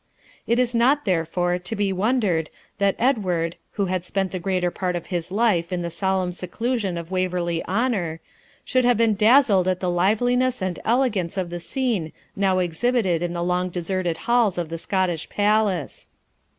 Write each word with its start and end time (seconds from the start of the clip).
It 0.47 0.57
is 0.57 0.73
not, 0.73 1.05
therefore, 1.05 1.59
to 1.59 1.75
be 1.75 1.93
wondered 1.93 2.49
that 2.79 2.95
Edward, 2.97 3.55
who 3.73 3.85
had 3.85 4.03
spent 4.03 4.31
the 4.31 4.39
greater 4.39 4.71
part 4.71 4.95
of 4.95 5.05
his 5.13 5.31
life 5.31 5.71
in 5.71 5.83
the 5.83 5.91
solemn 5.91 6.31
seclusion 6.31 6.97
of 6.97 7.11
Waverley 7.11 7.63
Honour, 7.67 8.19
should 8.65 8.83
have 8.83 8.97
been 8.97 9.13
dazzled 9.13 9.67
at 9.67 9.79
the 9.79 9.91
liveliness 9.91 10.59
and 10.59 10.79
elegance 10.85 11.37
of 11.37 11.51
the 11.51 11.59
scene 11.59 12.11
now 12.35 12.57
exhibited 12.57 13.21
in 13.21 13.33
the 13.33 13.43
long 13.43 13.69
deserted 13.69 14.17
halls 14.25 14.57
of 14.57 14.69
the 14.69 14.79
Scottish 14.79 15.29
palace. 15.29 16.09